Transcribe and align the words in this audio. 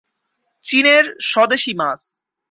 চীনের 0.65 1.05
স্বদেশী 1.21 1.73
মাছ। 1.73 2.01